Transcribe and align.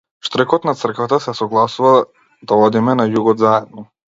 Штркот 0.27 0.63
на 0.69 0.73
црквата 0.79 1.19
се 1.25 1.35
согласува 1.41 1.91
да 2.53 2.61
одиме 2.71 2.99
на 3.03 3.09
југот 3.15 3.45
заедно. 3.47 3.89